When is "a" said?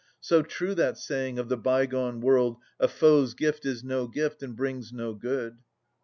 2.79-2.87